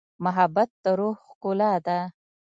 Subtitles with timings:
[0.23, 1.99] محبت د روح ښکلا ده.